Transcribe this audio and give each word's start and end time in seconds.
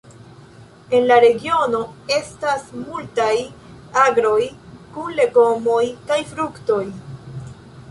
En 0.99 1.03
la 1.09 1.17
regiono 1.23 1.81
estas 2.15 2.63
multaj 2.87 3.37
agroj 4.07 4.41
kun 4.97 5.15
legomoj 5.21 5.85
kaj 6.11 6.21
fruktoj. 6.35 6.83